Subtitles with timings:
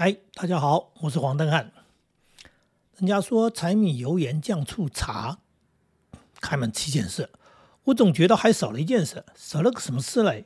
[0.00, 1.72] 嗨，大家好，我是黄登汉。
[2.98, 5.38] 人家说柴米油盐酱醋茶
[6.40, 7.28] 开门七件事，
[7.82, 10.44] 我总觉得还少了一件事，少了个什么事嘞？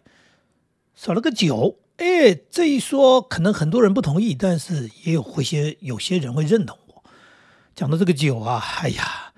[0.95, 1.81] 少了个酒。
[1.99, 7.05] 哎，这一说可能很多人不同意，但是也有会些有些人会认同我
[7.75, 8.59] 讲的这个酒啊。
[8.81, 9.35] 哎呀，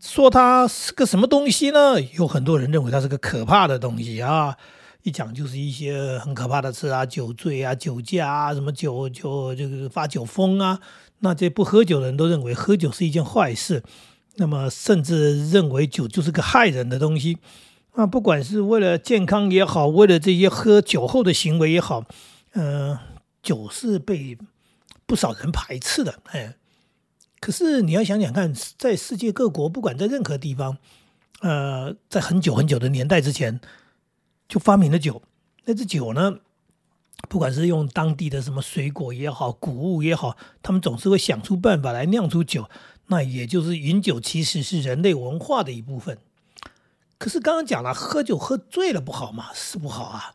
[0.00, 2.00] 说它是个什么东西呢？
[2.00, 4.56] 有很多人认为它是个可怕的东西啊。
[5.02, 10.78] 一讲就是一些很可怕的事啊，酒醉啊，酒驾啊，什么酒酒这个发酒疯啊，
[11.20, 13.82] 那这不喝酒的人都认为喝酒是一件坏事，
[14.36, 17.38] 那么甚至认为酒就是个害人的东西
[17.92, 22.04] 啊，不管是为了健康也好，为了这些喝酒后的行为也好，
[22.52, 22.98] 嗯，
[23.42, 24.36] 酒是被
[25.06, 26.56] 不少人排斥的，哎，
[27.40, 30.76] 可是你要想想看，在世界各国，不管在任何地方，
[31.40, 33.58] 呃，在很久很久的年代之前。
[34.50, 35.22] 就发明了酒，
[35.64, 36.38] 那这酒呢，
[37.28, 42.68] 不管是用当地的什么水果也好，谷物也好，他们总是会想出办法来酿出酒。
[43.06, 46.18] 那也就是饮酒其实是人类文化的一部分。
[47.16, 50.34] 可是刚刚讲了，喝酒喝醉了不好嘛，是不好啊。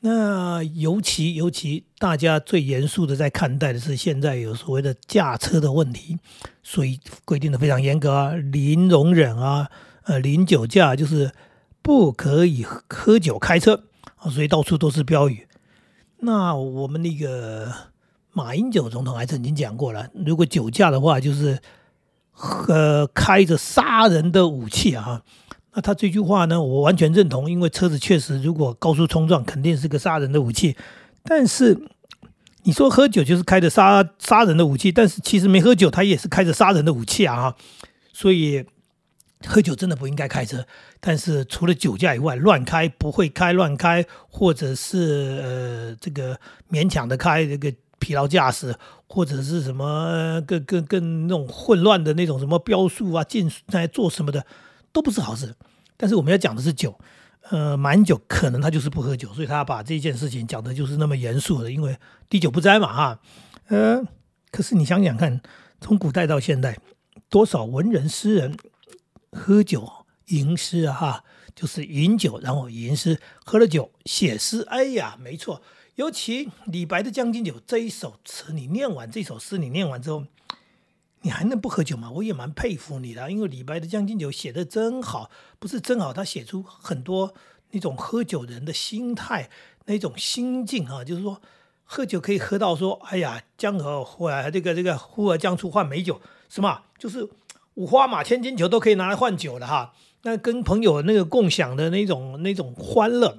[0.00, 6.20] 那尤其尤其大家最严肃的在看待的是现在有所谓的驾车的问题，
[6.62, 9.68] 所以规定的非常严格啊，零容忍啊，
[10.04, 11.32] 呃，零酒驾就是。
[11.86, 13.84] 不可以喝酒开车
[14.16, 15.46] 啊，所以到处都是标语。
[16.18, 17.72] 那我们那个
[18.32, 21.60] 马英九总统还曾经讲过了，如果酒驾的话，就是
[22.32, 25.22] 喝开着杀人的武器啊。
[25.74, 30.76] 那他这句话呢，我完全认同，因为车子确实如果高速冲撞，肯定是个杀人的武器。
[31.22, 31.80] 但是
[32.64, 37.54] 你说喝酒就是开着杀杀人的武器，但是其实没喝酒，他也是开着杀人的武器啊。
[38.12, 38.64] 所以。
[39.44, 40.66] 喝酒真的不应该开车，
[40.98, 48.74] 但是除了酒驾以外，乱开、不会开、乱开，或者是呃这个勉强的开，这个疲劳驾驶，
[49.06, 54.44] 或者是什么更更更那种混乱的那种什么标速啊、进在做什么的，
[54.90, 55.54] 都不是好事。
[55.98, 56.98] 但是我们要讲的是酒，
[57.50, 61.94] 呃，满酒可能他就是不喝酒，所以他把这件事情讲的就是那么严肃的，因为
[62.30, 63.20] 滴酒不沾嘛哈。
[63.68, 64.02] 呃，
[64.50, 65.42] 可是你想想看，
[65.78, 66.78] 从古代到现代，
[67.28, 68.56] 多少文人诗人。
[69.36, 71.24] 喝酒吟诗啊，哈，
[71.54, 74.62] 就是饮酒，然后吟诗，喝了酒写诗。
[74.68, 75.62] 哎呀，没错，
[75.96, 80.24] 尤其李白的《将进酒》这一首词，你念完这首诗，你念完之后，
[81.20, 82.10] 你还能不喝酒吗？
[82.10, 87.34] 我也蛮佩服你的，因为李白的《将进酒》写的真好，不是真好，他写出很多
[87.70, 89.50] 那种喝酒人的心态，
[89.84, 91.40] 那种心境啊，就是说
[91.84, 97.28] 喝酒可以喝到说，哎呀，江河湖啊，这个这个呼儿将出换美酒，什么就是。
[97.76, 99.94] 五花马、千金裘都可以拿来换酒的哈。
[100.22, 103.38] 那跟朋友那个共享的那种那种欢乐，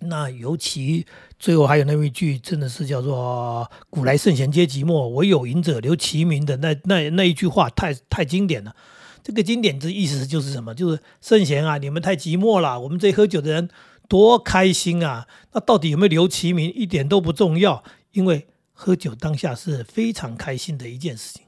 [0.00, 1.06] 那尤其
[1.38, 8.74] 最后还有那一句，真的是叫做“古来圣贤皆寂寞，唯有饮者留其名”的那那那一句话，太太经典了。
[9.22, 10.74] 这个经典的意思就是什么？
[10.74, 13.70] 就是圣贤啊，你们太寂寞了，我们这喝酒的人
[14.08, 15.28] 多开心啊。
[15.52, 21.44] 那到底有没有留其名，一点都不重要，因为喝酒当下是非常开心的一件事情。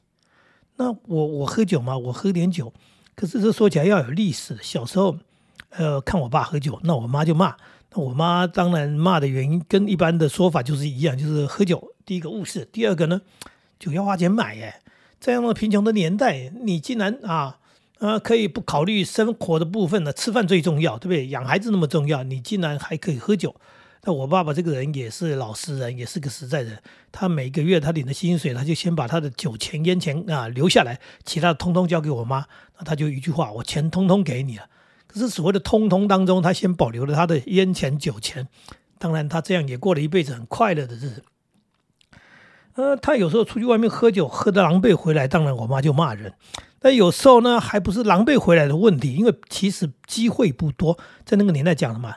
[0.76, 2.72] 那我我喝酒嘛，我喝点酒，
[3.14, 4.58] 可是这说起来要有历史。
[4.60, 5.16] 小时候，
[5.70, 7.56] 呃，看我爸喝酒，那我妈就骂。
[7.92, 11.92] 那我妈当然骂的原因跟一般的说法就是一样，就是喝酒。
[12.04, 13.20] 第一个误事，第二个呢，
[13.78, 14.74] 酒要花钱买耶。
[15.20, 17.58] 这样的贫穷的年代，你竟然啊，
[17.98, 20.12] 呃，可以不考虑生活的部分呢？
[20.12, 21.28] 吃饭最重要，对不对？
[21.28, 23.54] 养孩子那么重要，你竟然还可以喝酒。
[24.06, 26.78] 那我爸爸这个人也是老实人，也是个实在人。
[27.10, 32.44] 他每个月他领的薪水，他就先把他的酒钱、烟钱啊留下来，其他通通交给我妈。
[32.78, 34.64] 那他就一句话：我钱通通给你了。
[35.06, 38.48] 可是所谓的通通当中，他先保留了他的烟钱、酒钱。
[38.98, 41.25] 当然，他这样也过了一辈子很快乐的日子。
[42.75, 46.34] 呃，他有时候出去外面喝酒，喝得狼狈回来，当然我妈就骂人。
[46.78, 52.16] 但有时候呢，还不是狼狈回来的问题，因为其实机会不多，在那个年代讲的嘛。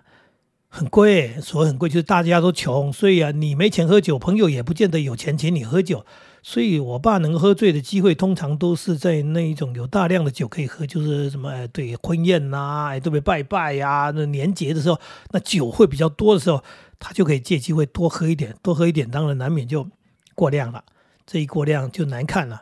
[0.69, 6.05] 很贵，所谓很贵，就是大家都穷，所以啊，你没钱喝酒，朋友也不见得有钱请你喝酒。
[6.43, 14.99] 所以我爸能喝醉的机会，通常都是在那一种有大量的酒可以喝，就是什么对婚宴呐，特别拜拜呀，那年节的时候，
[15.31, 16.64] 那酒会比较多的时候，
[16.99, 19.87] 他就可以借机会多喝一点，多喝一点，当然难免就
[20.35, 20.84] 过量了。
[21.25, 22.61] 这一过量就难看了。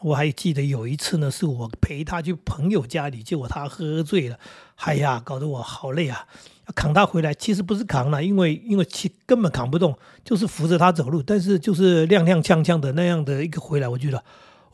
[0.00, 4.38] 我还记得有一次呢，是我陪他去朋友家里，结果他喝醉了，
[4.76, 6.26] 哎呀，搞得我好累啊！
[6.74, 14.18] 扛他回来，其实不是扛了，因为因为其根本扛不动，就是扶着他走路，但是就是踉踉跄跄的那样的一个回来，我觉得，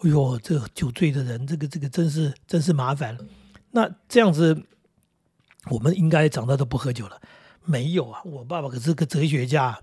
[0.00, 3.16] 哎呦，这酒醉的人，这个这个真是真是麻烦。
[3.70, 4.62] 那这样子，
[5.70, 7.20] 我们应该长大都不喝酒了？
[7.64, 9.78] 没有啊，我爸爸可是个哲学家。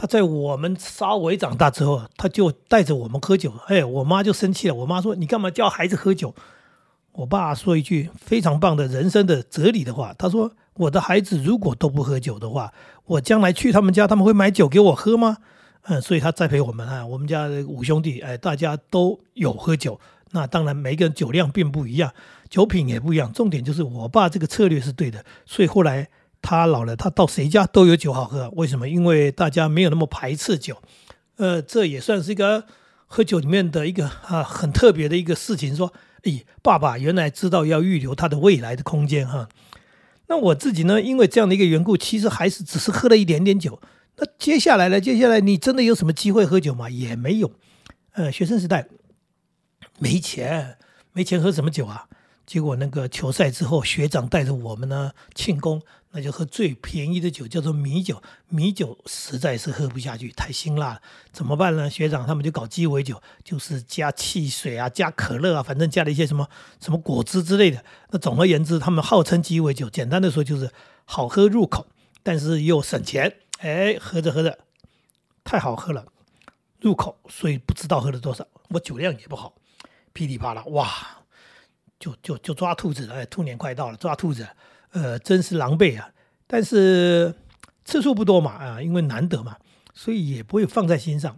[0.00, 3.52] 他在我们稍微长大之后，他就带着我们喝酒。
[3.66, 4.74] 哎，我妈就生气了。
[4.76, 6.36] 我妈说：“你干嘛教孩子喝酒？”
[7.10, 12.72] 我爸说一句非常棒的人生的哲理的话，他说：“我的孩子如果都不喝酒的话，
[13.06, 15.38] 我将来去他们家，他们会买酒给我喝吗？”
[15.90, 17.04] 嗯，所以他栽培我们啊。
[17.04, 19.98] 我们家五兄弟，哎，大家都有喝酒。
[20.30, 22.12] 那当然，每个人酒量并不一样，
[22.48, 23.32] 酒品也不一样。
[23.32, 26.08] 重点就是我爸这个策略是对的，所以后来。
[26.40, 28.48] 他老了，他到谁家都有酒好喝。
[28.56, 28.88] 为什么？
[28.88, 30.80] 因为大家没有那么排斥酒，
[31.36, 32.64] 呃，这也算是一个
[33.06, 35.74] 喝酒里面的一个啊很特别的一个事情。
[35.74, 35.92] 说，
[36.22, 39.48] 哎，爸爸原来知道要预留他的未来的空间哈。
[40.28, 43.80] 那我自己呢，因为这样的一个缘故，其实还是只是喝了一点点酒。
[44.16, 45.00] 那接下来呢？
[45.00, 46.90] 接下来你真的有什么机会喝酒吗？
[46.90, 47.52] 也没有。
[48.12, 48.88] 呃，学生时代
[49.98, 50.76] 没钱，
[51.12, 52.06] 没钱喝什么酒啊？
[52.44, 55.82] 结果那个球赛之后，学长带着我们呢庆功。
[56.10, 58.22] 那就喝最便宜的酒，叫做米酒。
[58.48, 61.02] 米酒实在是喝不下去，太辛辣了。
[61.32, 61.90] 怎么办呢？
[61.90, 66.48] 学长他们就搞鸡尾酒，就是加汽水啊，加可乐啊，反正加了一些什么
[66.80, 67.84] 什么果汁之类的。
[68.10, 69.90] 那总而言之，他们号称鸡尾酒。
[69.90, 70.72] 简单的说，就是
[71.04, 71.86] 好喝入口，
[72.22, 73.40] 但是又省钱。
[73.58, 74.58] 哎，喝着喝着，
[75.44, 76.06] 太好喝了，
[76.80, 78.46] 入口，所以不知道喝了多少。
[78.70, 79.54] 我酒量也不好，
[80.14, 80.88] 噼里啪啦，哇，
[82.00, 83.16] 就就就抓兔子了。
[83.16, 84.48] 哎，兔年快到了，抓兔子。
[84.92, 86.10] 呃，真是狼狈啊！
[86.46, 87.34] 但是
[87.84, 89.56] 次数不多嘛，啊，因为难得嘛，
[89.94, 91.36] 所以也不会放在心上。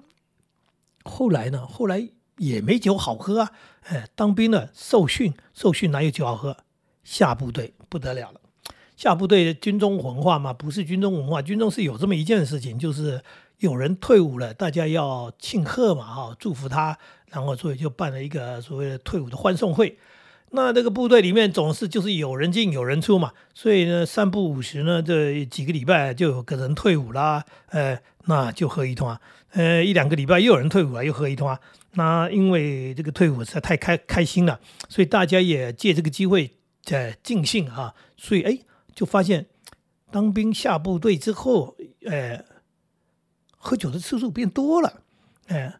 [1.04, 3.52] 后来呢，后来也没酒好喝啊。
[3.84, 6.56] 哎，当兵的，受训，受训哪有酒好喝？
[7.02, 8.40] 下部队不得了了，
[8.94, 13.22] 下部队军中文化嘛，不是军中文化，军中是有这么一件事情，就是
[13.58, 16.96] 有人退伍了，大家要庆贺嘛，哈，祝福他，
[17.28, 19.98] 然后所以就办了一个所谓的退伍的欢送会。
[20.52, 29.20] 那这个部队里面总是就是有人进有人出嘛，所以呢三不五时呢这几个礼拜就有个人退伍啦，呃，那就喝一通啊，
[29.52, 31.60] 呃一两个礼拜又有人退伍了又喝一通啊，
[31.92, 34.58] 那因为这个退伍实在太开开心了，
[34.88, 36.50] 所以大家也借这个机会
[36.82, 38.58] 在尽兴啊，所以哎
[38.94, 39.46] 就发现
[40.10, 42.44] 当兵下部队之后，呃
[43.56, 45.02] 喝酒的次数变多了，
[45.46, 45.79] 哎。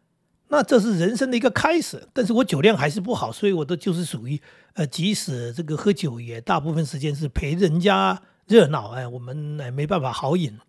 [0.51, 4.39] 那这是人生的一个开始，但是我酒量还是不好，所以我都就是属于，
[4.73, 10.59] 呃，即使这个喝酒也大部分时间是陪人家热闹，哎，我们哎没办法好饮。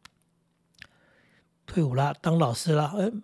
[1.66, 3.22] 退伍了，当老师了，嗯，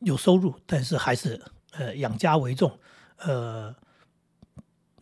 [0.00, 1.40] 有收入，但是还是
[1.70, 2.76] 呃养家为重，
[3.18, 3.72] 呃，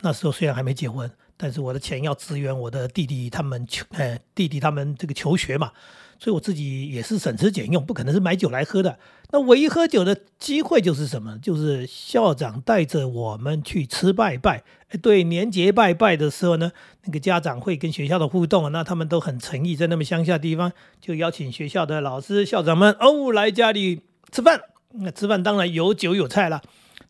[0.00, 5.72] 那时候虽然还没结婚，但是我的钱要支援我的弟弟他们求，呃，弟弟他们这个求学嘛。
[6.18, 8.98] 所以我自己也是省吃俭用，不可能是买酒来喝的。
[9.30, 11.38] 那唯一喝酒的机会就是什么？
[11.38, 14.62] 就是校长带着我们去吃拜拜。
[15.00, 16.72] 对，年节拜拜的时候呢，
[17.04, 20.70] 那个家长会跟学校的互动，那他们都很诚意，在那么乡下地方，
[21.00, 24.60] 就邀请学校的老师、校长们哦来家里吃饭。
[24.92, 26.60] 那吃饭当然有酒有菜了。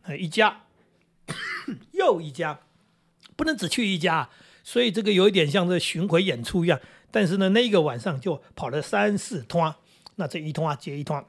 [0.03, 0.61] 呃，一家
[1.91, 2.61] 又一家，
[3.41, 4.29] 不能只去一家，
[4.63, 6.79] 所以这个有一点像这巡回演出一样。
[7.11, 9.75] 但是呢，那个晚上就跑了三四通，
[10.17, 11.25] 那这一通啊接一通，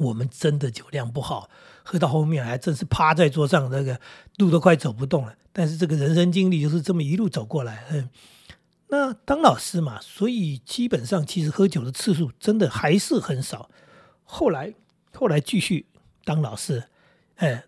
[0.00, 1.48] 我们真的酒量不好，
[1.82, 3.98] 喝到后面还真是趴在桌上，那个
[4.36, 5.34] 路都快走不动了。
[5.50, 8.10] 但是这个人生经历就是这么一路走过来，嗯，
[8.88, 13.70] 那当老师嘛，所以基本上其实喝酒的次数真的还是很少。
[14.24, 14.74] 后来
[15.14, 15.86] 后来继续
[16.26, 16.84] 当老师，
[17.36, 17.64] 哎，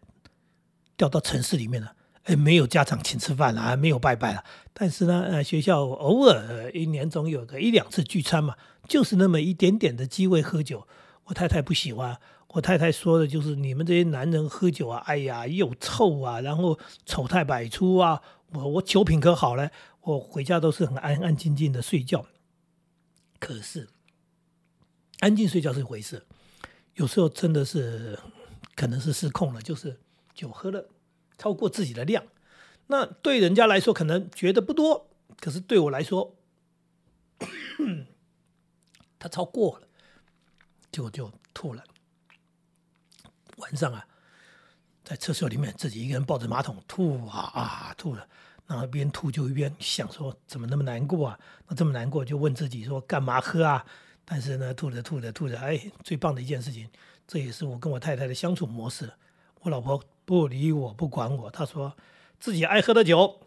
[0.99, 1.95] 调到城市里面了。
[2.25, 4.45] 哎，没有家长请吃饭了，还没有拜拜了。
[4.73, 8.57] 但是呢，呃，学校偶尔一年总有个一两次聚餐嘛，
[8.89, 10.87] 就是那么一点点的机会喝酒。
[11.25, 18.21] 我太太不喜欢，我太太说的就是你们这些男人喝酒啊，哎呀，又臭啊，然后丑态百出啊。
[18.53, 19.71] 我我酒品可好了，
[20.03, 22.27] 我回家都是很安安静静的睡觉。
[23.39, 23.89] 可是，
[25.21, 26.27] 安静睡觉是一回事，
[26.95, 28.19] 有时候真的是
[28.75, 30.01] 可能是失控了，就是
[30.35, 30.85] 酒喝了。
[31.41, 32.23] 超过自己的量，
[32.89, 35.09] 那对人家来说可能觉得不多，
[35.41, 36.37] 可是对我来说，
[39.19, 39.89] 他超过了，
[40.93, 41.83] 就就吐了。
[43.57, 44.07] 晚上啊，
[45.03, 48.29] 在厕所里面自己一个人抱着马桶吐啊啊吐了，
[48.67, 51.41] 然后边吐就一边想说怎么那么难过啊？
[51.69, 53.87] 那这么难过就问自己说干嘛喝啊？
[54.27, 56.91] 但是呢，吐着吐着吐着，哎，最棒的一件事情，
[57.27, 59.11] 这也是我跟我太太的相处模式，
[59.63, 60.05] 我老婆。
[60.31, 61.51] 不理我，不管我。
[61.51, 61.93] 他说
[62.39, 63.41] 自己爱喝的酒，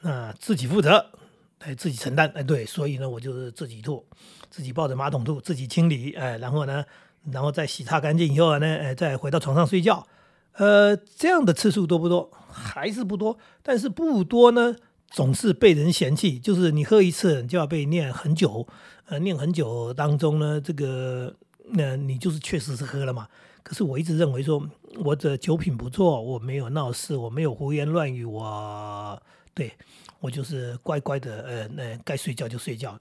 [0.00, 1.10] 那自己负责，
[1.58, 2.32] 哎，自己承担。
[2.34, 4.02] 哎，对，所以呢，我就是自己吐，
[4.48, 6.14] 自己抱着马桶吐，自己清理。
[6.14, 6.82] 哎，然后呢，
[7.30, 10.06] 然后再洗擦干净以后呢，哎，再回到床上睡觉。
[10.52, 12.30] 呃，这样的次数多不多？
[12.48, 13.36] 还是不多。
[13.62, 14.74] 但是不多呢，
[15.10, 18.66] 总是被人嫌弃，就是你喝一次就要被念很久，
[19.04, 21.34] 呃，念很久当中呢，这个
[21.72, 23.28] 那你就是确实是喝了嘛。
[23.66, 24.64] 可是我一直认为说
[25.02, 29.20] 我的酒品不错，我没有闹事，我没有胡言乱语，我
[29.52, 29.72] 对
[30.20, 32.96] 我就是乖乖的，呃，那该睡觉就睡觉。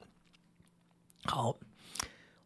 [1.26, 1.56] 好，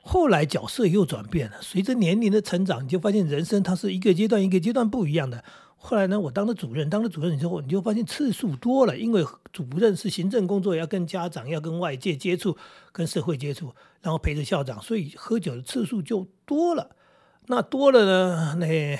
[0.02, 5.42] 后来角色又转变了，随着年龄的成长，你就发现人生它是一个阶段一个阶段不一样的。
[5.78, 12.58] 后来呢，我当了主任，当了主任之后，你就发现次数多了，因为主任是行政工作，要跟家长、要跟外界接触、
[12.92, 16.98] 跟社会接触，然后陪着校长，所以喝酒的次数就多了。
[17.52, 18.56] 那多了呢？
[18.60, 19.00] 那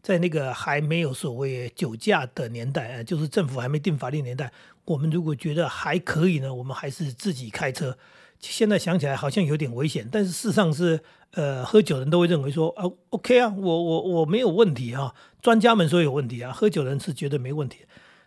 [0.00, 4.50] 在那个还没有所谓酒驾的年代，就是政府还没定法律年代，
[4.86, 7.98] 我们如果觉得还可以呢，我们还是自己开车。
[8.40, 10.98] 现在想起来好像有点危险，但是事实上是，
[11.32, 15.14] 呃，喝酒人都会认为说，啊，OK 啊，我我我没有问题啊。
[15.42, 17.80] 专家们说有问题啊，喝酒人是绝对没问题。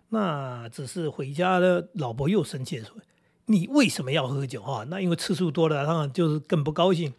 [0.09, 2.95] 那只是回家的老婆又生气说，
[3.47, 4.85] 你为什么要喝酒啊？
[4.87, 7.11] 那因为次数多了，当然就是更不高兴。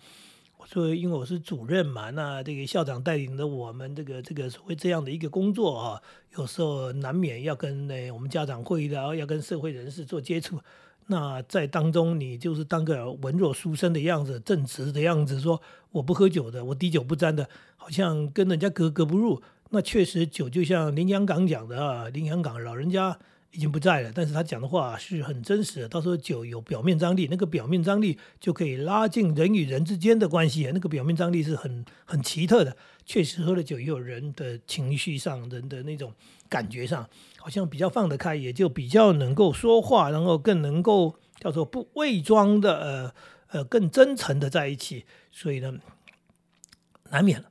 [0.67, 6.03] 我说，因为我是主任嘛，那这个校长带领的我们这个这个所谓这样的一个工作啊，
[6.37, 10.59] 有时候难免要跟那我们家长会的，要跟社会人士做接触。
[11.07, 19.41] 那在当中，你就是当个文弱书生的样子，正直的样子，说我不喝酒的，我滴酒不沾的，好像跟人家格格不入。
[19.71, 23.17] 那确实，酒就像林洋港讲的啊，林洋港老人家
[23.53, 25.89] 已经不在了，但是他讲的话是很真实的。
[25.89, 32.77] 到时候酒有表面张力，那个表面张力就可以拉近人与人之间的关系，那个表面张力是很很奇特的。
[33.05, 36.13] 确实，喝了酒也有人的情绪上，人的那种
[36.49, 37.09] 感觉上。
[37.39, 43.15] 好像比较放得开，也就比较能够说话，然后更能够叫做不伪装的，呃
[43.49, 45.05] 呃，更真诚的在一起。
[45.31, 45.75] 所以呢，
[47.11, 47.49] 难免了。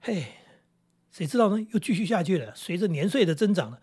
[0.00, 0.26] 嘿，
[1.10, 1.66] 谁知道呢？
[1.72, 2.52] 又继续下去了。
[2.54, 3.80] 随着年岁的增长了，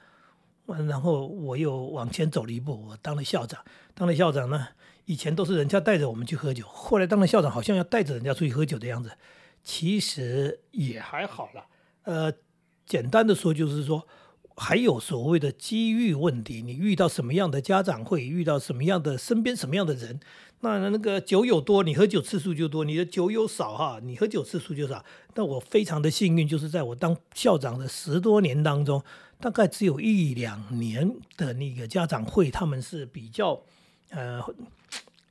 [0.66, 3.64] 然后我又往前走了一步，我当了校长。
[3.94, 4.68] 当了校长呢，
[5.06, 9.12] 以前都是人家带着我们去喝酒，后来当了校长，好像要带着人家出去喝酒的样子。
[9.64, 11.66] 其实也还好了。
[12.04, 12.34] 呃，
[12.86, 14.08] 简单的说就是说。
[14.56, 20.20] 还有所谓的机遇问题，你遇到什么样的家长会，遇到什么样的身边什么样的人，
[20.60, 25.04] 那那个酒友多，你喝酒次数就多；你的酒友少哈，你喝酒次数就少。
[25.34, 29.04] 但我非常的幸运，就是在我当校长的十多年当中，
[29.44, 33.62] 大概只有一两年的那个家长会，他们是比较
[34.12, 34.42] 呃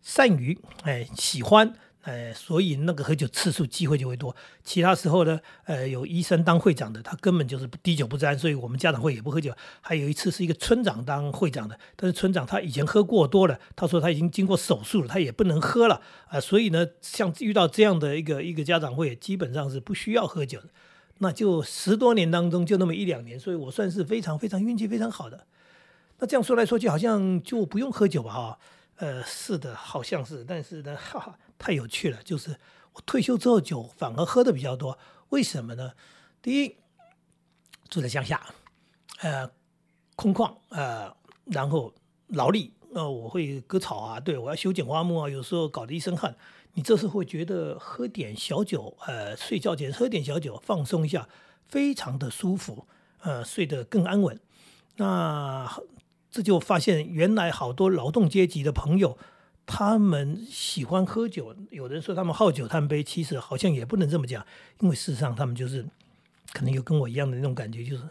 [0.03, 1.73] 善于哎喜欢。
[2.03, 4.35] 呃，所以那个喝酒次数机会就会多。
[4.65, 9.55] 其他时候呢，呃，有医生当会长的，他根本就是滴酒不沾，所以我们家长会也不喝酒。
[9.81, 16.39] 还有一次是一个村长当会长的，但是村长他以前喝过多了，他说他已经经过手术了，他也不能喝了啊。
[16.39, 20.67] 所以呢，像遇到这样的一个一个家长会，基本上是不需要喝酒的。
[21.23, 25.47] 那就十多年当中就那么一两年，所以我算是非常非常运气非常好的。
[26.19, 28.33] 那这样说来说去，好像就不用喝酒吧？
[28.33, 28.59] 哈，
[28.97, 31.39] 呃，是的，好像是，但是呢，哈哈。
[31.57, 32.57] 太有趣了，就是
[32.93, 34.99] 我退休之后酒反而喝的比较多，
[35.29, 35.93] 为什么呢？
[36.43, 36.75] 第一，
[37.89, 38.45] 住在乡下，
[39.21, 39.49] 呃，
[40.17, 41.15] 空旷，呃，
[41.45, 41.95] 然后
[42.27, 46.35] 劳力，呃，我会割草啊，对我要修剪花木啊，有时候搞得一身汗。
[46.75, 51.29] 你这时候会觉得喝点小酒，呃，睡觉前喝点小酒放松一下，
[51.67, 52.87] 非常的舒服，
[53.21, 54.39] 呃，睡得更安稳。
[54.97, 55.83] 那
[56.31, 59.19] 这就发现原来好多劳动阶级的朋友。
[59.65, 64.45] 他们喜欢喝酒，有人说他们好酒贪杯，其实好像也不能这么讲，
[64.81, 65.87] 因为事实上他们就是
[66.53, 68.03] 可能有跟我一样的那种感觉，就是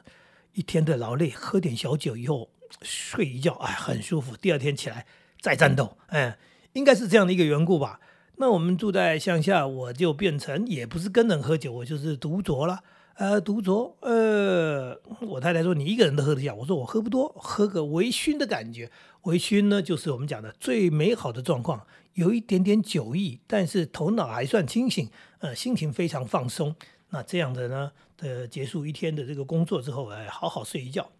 [0.53, 2.49] 一天的劳累，喝点小酒以后
[2.81, 4.35] 睡一觉，哎，很舒服。
[4.37, 5.05] 第二天起来
[5.41, 6.37] 再战斗，哎，
[6.71, 7.99] 应该是这样的一个缘故吧。
[8.41, 12.83] 那我们住在乡下，我就变成也不是跟人喝酒，我就是独酌了。
[13.13, 18.89] 呃，独酌，呃，我太太说你一个人都喝得下，我说我喝不多，喝个微醺的感觉。
[19.25, 25.07] 微醺呢，就是我们讲的最美好的状况，有一点点酒意，但是头脑还算清醒，
[25.37, 26.75] 呃，心情非常放松。
[27.09, 31.11] 那这样的呢，的结束一天的这个工作之后，哎，好好睡一觉。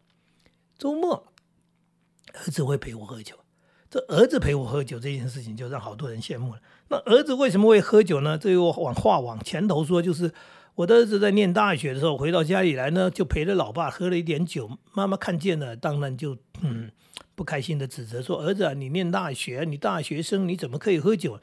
[0.75, 1.28] 周末，
[2.34, 3.36] 儿子会陪我喝酒。
[3.92, 6.62] 这儿子陪我喝酒这件事情，就让好多人羡慕了。
[6.92, 8.38] 那儿子为什么会喝酒呢？
[8.38, 10.32] 这又往话往前头说，就是。
[10.76, 14.80] 我的儿子在念大学的时候回到家里来呢，就陪着老爸喝了一点酒。
[14.94, 16.90] 妈妈看见了，当然就嗯
[17.36, 21.38] 不开心的指责说：“儿子，啊，你念大学，你大学生，你怎么可以喝酒？”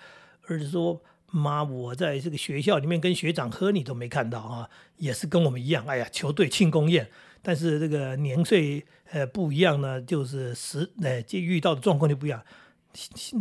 [0.49, 5.85] 儿子说：“妈，我在这个学校里面跟学长喝，你都没看到啊，也是跟我们一样。
[5.87, 7.07] 哎呀，球队庆功宴，
[7.43, 12.43] 但是这个年岁呃不一样呢，就是时呃就遇到的状况就不一样。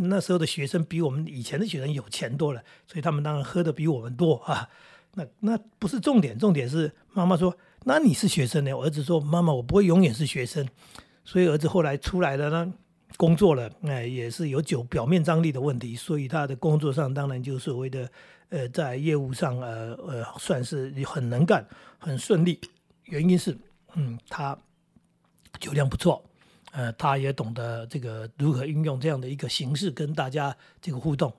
[0.00, 4.68] 那时候的学生比我们以前的学生有钱多了，所以他们当然喝的比我们多啊。”
[5.14, 10.68] 那那不是重点，重点是妈妈说：“那你是学生呢？”我儿子说：“妈妈，我不会永远是学生。”
[11.24, 12.72] 所以儿子后来出来了呢，
[13.16, 18.08] 工作了，哎，也是有酒表面张力的问题，所以他的工作上当然就所谓的，
[18.50, 21.66] 呃，在业务上，呃呃，算是很能干，
[21.98, 22.60] 很顺利。
[23.04, 23.56] 原因是，
[23.94, 24.56] 嗯，他
[25.58, 26.22] 酒量不错，
[26.72, 31.32] 呃，他也懂得这个如何运用这样的一个形式跟大家这个互动。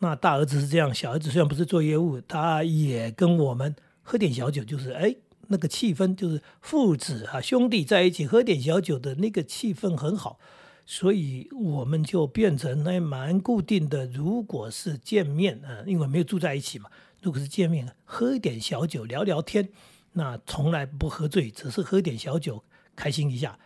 [0.00, 5.14] 那大儿子是这样，小儿子虽然不是做业务，他也跟我们喝点小酒，就是哎，
[5.46, 10.38] 那个气氛就是父子啊兄弟在一起喝点小酒的那个气氛很好，
[10.84, 14.04] 所以我们就变成那蛮固定的。
[14.06, 16.90] 如果是见面啊，因为没有住在一起嘛，
[17.22, 19.70] 如果是见面喝一点小酒聊聊天，
[20.12, 22.64] 那从来不喝醉，只是喝点小酒
[22.96, 23.58] 开心一下，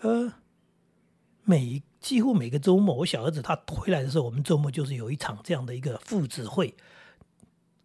[0.00, 0.32] 呃。
[1.44, 6.74] 每几乎每个周末，我小儿子他回来的时候，我们周末就是有一场这样的一个父子会，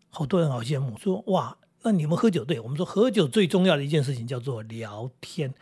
[0.10, 2.46] 好多人好羡慕，说哇，那你们喝酒？
[2.46, 5.54] 对我们说，喝酒最重要的一件事情叫做聊天。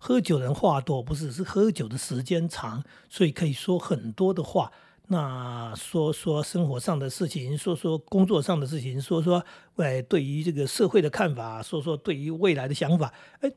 [0.00, 4.72] 喝酒人话多，不是是喝酒的时间长，所以可以说很多的话。
[5.06, 9.44] 那说说生活上的事情，说说工作上的事情，说说
[9.76, 13.52] 哎对于这个社会的看法，说说对于未来的想法，哎。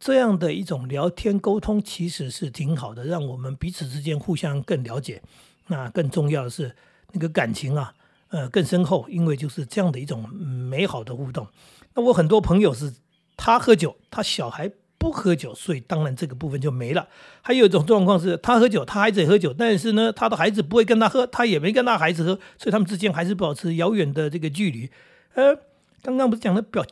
[0.00, 5.20] 这样的一种聊天沟通其实是挺好的，让我们彼此之间互相更了解。
[5.66, 6.74] 那更重要的是，
[7.12, 7.92] 那个感情啊，
[8.30, 11.46] 呃，更深厚，因为就是这样的一种美好的互动。
[11.94, 12.94] 那我很多朋友是，
[13.36, 17.06] 他喝酒，他小孩不喝酒，所以当然这个部分就没了。
[17.42, 24.88] 还有一种状况是，他喝酒，他孩子也喝酒，但是呢，他的孩子不会跟他喝，他也没跟他孩子喝，所以他们之间还是保持遥远的这个距离。
[25.34, 25.69] 呃。
[26.02, 26.84] 刚刚不是讲的表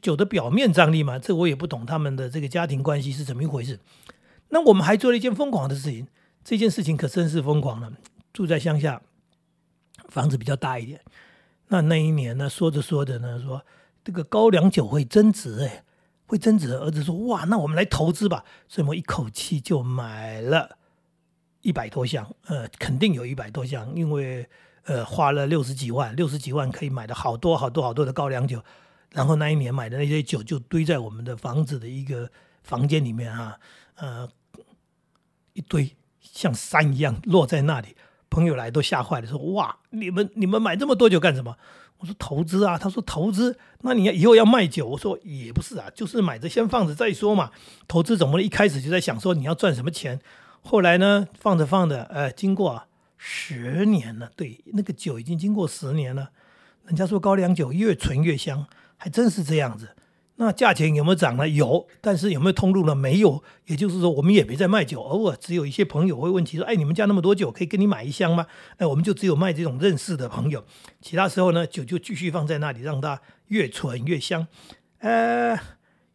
[0.00, 1.18] 酒的表面张力吗？
[1.18, 3.78] 这我也不懂他们的这个家庭关系是怎么一回事。
[4.48, 6.06] 那我们还做了一件疯狂的事情，
[6.42, 7.92] 这件事情可真是疯狂了。
[8.32, 9.02] 住在乡下，
[10.08, 11.00] 房子比较大一点。
[11.68, 13.66] 那那一年呢，说着说着呢，说
[14.02, 15.84] 这个高粱酒会增值，哎，
[16.26, 16.72] 会增值。
[16.72, 20.78] 儿子说：“哇，那我们来投资吧。”所以我们一口气就买了
[21.60, 24.48] 一百多箱，呃，肯定有一百多箱，因为。
[24.84, 28.62] 呃，花了六十几万，六十几万可以买的好多好多好多的高粱酒，
[29.12, 32.30] 然后那一年买的那些酒就堆在我们的房子的一个
[32.62, 33.58] 房间里面啊，
[33.96, 34.28] 呃，
[35.54, 37.96] 一堆像山一样落在那里，
[38.28, 41.56] 朋友来都吓坏了，说哇，你们你们买这么多酒干什么？
[41.98, 47.52] 我说投资啊，他说投资，那你要以后要卖酒，我说也不是啊，就是买着先放着再说嘛，
[47.88, 50.20] 投资怎么一开始就在想说你要赚什么钱，
[50.60, 52.84] 后来呢放着放着，呃，经过。
[53.16, 56.30] 十年了，对，那个酒已经经过十年了。
[56.86, 59.96] 人家说高粱酒越醇越香，还真是这样子。
[60.36, 61.48] 那价钱有没有涨呢？
[61.48, 62.94] 有，但是有没有通路呢？
[62.94, 63.42] 没有。
[63.66, 68.44] 也就是说，我们也没在卖酒，偶尔只有一些朋友会问起说：“哎，你们家那么多酒，可以跟你买一箱吗？”
[68.78, 70.64] 哎，我们就只有卖这种认识的朋友。
[71.00, 74.46] 其他时候呢，酒就继续放在那里，让它越醇越香。
[74.98, 75.56] 呃，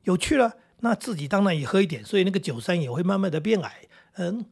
[0.04, 0.54] 有趣了。
[0.82, 3.88] 那自己当然也喝一点，所以那个酒山也会慢慢的变矮。
[4.16, 4.46] 嗯。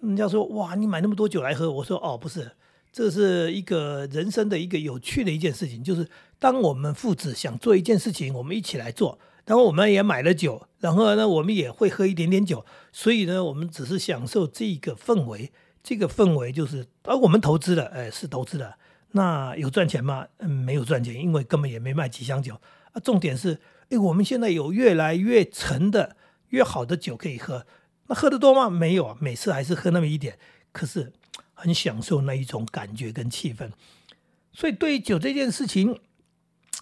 [0.00, 1.70] 人家说哇，你买那么多酒来喝？
[1.70, 2.52] 我说哦，不是，
[2.92, 6.08] 这是一个人生的一个有趣的一件事情，就是
[6.38, 15.50] 当我们父子想做一件事情，我们一起来做，然后我们也买了酒，然后呢，我们也会喝一点点酒，所以呢，我们只是享受这个氛围，
[15.82, 18.74] 这个氛围就是，而我们投资了，哎，是投资的，
[19.12, 20.26] 那有赚钱吗？
[20.38, 22.54] 嗯，没有赚钱，因为根本也没卖几箱酒
[22.92, 23.00] 啊。
[23.02, 23.58] 重点是，
[23.90, 26.16] 哎，我们现在有越来越沉的、
[26.50, 27.66] 越好的酒可以喝。
[28.08, 28.68] 那喝得多吗？
[28.68, 30.38] 没有啊，每次还是喝那么一点，
[30.72, 31.12] 可是
[31.54, 33.70] 很享受那一种感觉跟气氛。
[34.52, 36.00] 所以对于酒这件事情，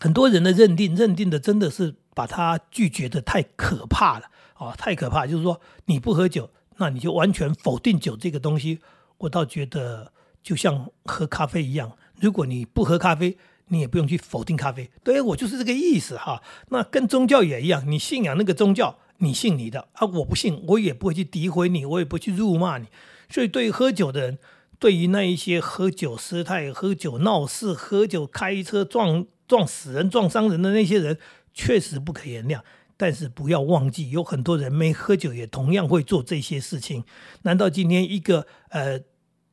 [0.00, 5.26] 很多人的认定，认定的真的是把它拒绝的太可怕了啊，太可怕！
[5.26, 8.78] 就是说你不喝酒，那你就完全否定酒这个东西。
[9.18, 10.12] 我倒觉得
[10.42, 13.36] 就像喝咖啡一样，如果你不喝咖啡，
[13.68, 14.90] 你也不用去否定咖啡。
[15.02, 16.42] 对我就是这个意思哈。
[16.68, 18.98] 那跟宗教也一样，你信仰那个宗教。
[19.18, 22.86] 你信你的啊，我不信，我也不会去诋毁你，我也不去辱骂你。
[23.28, 24.38] 所以，对于喝酒的人，
[24.78, 31.18] 对于那一些喝酒失态、喝酒闹事、喝酒开车撞撞死人、撞伤人的那些人，
[31.52, 32.60] 确实不可原谅。
[32.96, 37.04] 但是，不要忘记，有很多人没喝酒也同样会做这些事情。
[37.42, 39.00] 难道今天一个呃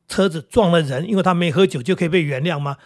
[0.08, 2.76] 车子撞了人，因为他没喝酒就可以被原谅吗？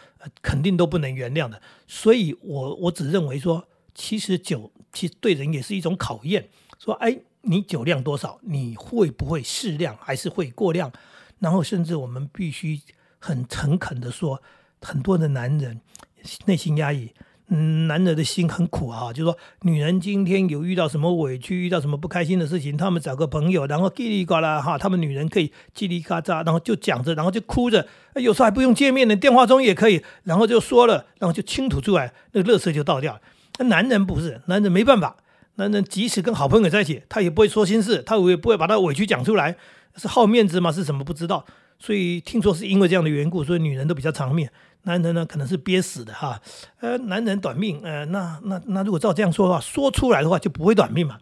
[0.42, 1.60] 肯定都不能原谅的。
[1.86, 6.48] 所以我我只认为说，其实酒其实对人也是一种考验。
[6.78, 8.38] 说哎，你酒量多少？
[8.42, 10.92] 你会不会适量，还是会过量？
[11.40, 12.80] 然后甚至我们必须
[13.18, 14.42] 很诚恳的说，
[14.80, 15.80] 很多的男人
[16.46, 17.12] 内心压抑，
[17.48, 19.12] 嗯，男人的心很苦啊。
[19.12, 33.20] 就说女人今天有遇到什么委屈，遇到什么不开心的事情，他们找个朋友，然后叽里呱啦哈，他们女人可以叽里咔喳，然后就讲着，然后就哭着，有时候还不用见面的，电话中也可以，然后就说了，然后就倾吐出来，那个乐色就倒掉。
[33.58, 35.16] 那男人不是，男人没办法。
[35.58, 39.56] 男人即使跟好朋友在一起，他也不会说心事，他也不会把他委屈讲出来，
[39.96, 40.70] 是好面子吗？
[40.70, 41.44] 是什么不知道？
[41.80, 44.48] 所以听说是因为这样的缘故，所以女人都比较长命，
[44.82, 46.40] 男人呢可能是憋死的哈。
[46.78, 51.18] 呃，男人短命，呃，那那那如果照这样说的话，说出来的话就不会短命嘛。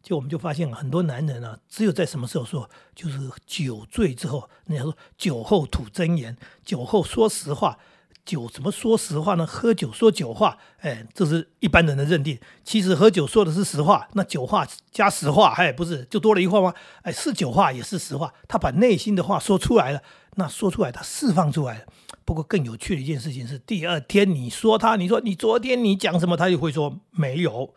[0.00, 7.76] 就我们就发现了很多男人啊，只有在什么时候说，就是酒醉之后，人家说酒后吐真言，酒后说实话。
[8.24, 9.46] 酒怎么说实话呢？
[9.46, 12.38] 喝酒说酒话，哎，这是一般人的认定。
[12.62, 16.72] 其实喝酒说的是实话，那酒话加实话，哎，不是就多了一话吗？
[17.02, 20.02] 哎，是酒话也是实话，他把内心的话说出来了，
[20.36, 21.84] 那说出来他释放出来了。
[22.24, 27.74] 不过更有趣的一件事情是，第二天你说他，你说你昨天你讲什么，他就会说没有，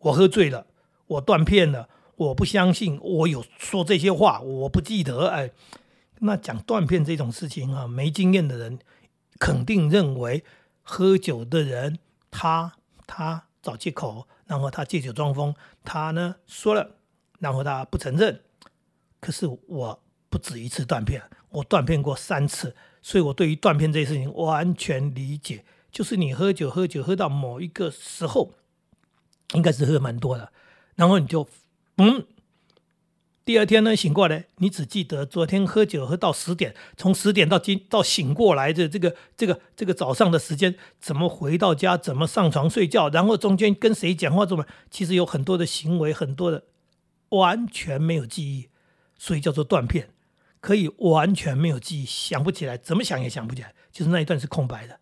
[0.00, 0.66] 我喝醉了，
[1.06, 5.28] 我断片了，我不相信，我有说这些话，我不记得。
[5.28, 5.50] 哎，
[6.18, 8.78] 那讲断片这种事情啊，没经验的人。
[9.38, 10.44] 肯定认为
[10.82, 11.98] 喝酒的人，
[12.30, 12.74] 他
[13.06, 16.96] 他找借口，然后他借酒装疯，他呢说了，
[17.38, 18.40] 然后他不承认。
[19.20, 25.64] 可是我不止一次断片，我断片过三次，所以我对于断片这件事情完全理解。
[25.90, 28.52] 就是你喝酒喝酒喝到某一个时候，
[29.54, 30.52] 应该是喝蛮多的，
[30.96, 31.48] 然后你就
[31.96, 32.26] 嗯。
[33.48, 46.64] 第二天呢，醒过来，你只记得昨天喝酒喝到十点，从十点到今到醒过来的这个这个这个早上的时间，怎么回到家，怎么上床睡觉，然后中间跟谁讲话，怎么其实有很多的行为，很多的
[47.30, 48.68] 完全没有记忆，
[49.16, 50.10] 所以叫做断片，
[50.60, 55.00] 可以完全没有记忆，想不起来，怎么想也想不起来，就是那一段是空白的。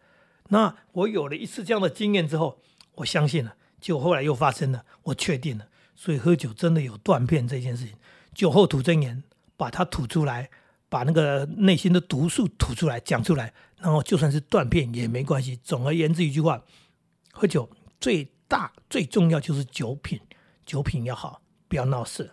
[0.50, 2.61] 那我有了一次这样的经验之后，
[2.94, 7.96] 我相信了，就后来又发生了，我确定了，所以喝酒真的有断片这件事情。
[8.37, 9.25] 酒后吐真言，
[9.57, 10.51] 把它吐出来，
[10.90, 15.59] 把那个内心的毒素吐出来，讲出来，然后就算是断片也没关系。
[15.64, 16.62] 总而言之一句话，
[17.33, 20.20] 喝酒最大最重要就是酒品，
[20.66, 22.33] 酒品要好，不要闹事，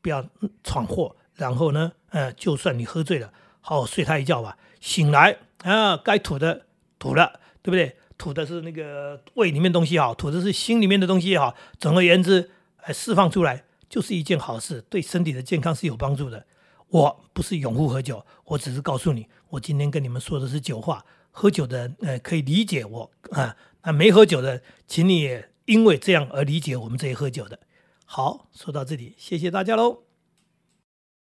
[0.00, 0.26] 不要
[0.64, 1.14] 闯祸。
[1.34, 4.56] 然后呢，呃，就算你喝醉了，好好睡他一觉吧。
[4.80, 6.64] 醒来啊，该吐的
[6.98, 7.98] 吐了，对不对？
[8.16, 11.54] 吐的是那个胃里面东西也好，吐的是心里面的东西也好。
[11.78, 13.64] 总而言之，哎，释放出来。
[13.92, 16.46] 就是一件好事，对身体的健康是有帮助的。
[16.88, 21.04] 我不是拥护喝酒，我只是告诉你，我今天跟你们说的是酒话。
[21.30, 23.54] 喝酒的人，呃，可以理解我啊。
[23.82, 27.60] 那没喝酒的，请你也因为这样而理解我们这些喝酒的。
[28.06, 30.11] 好，说到这里，谢谢大家喽。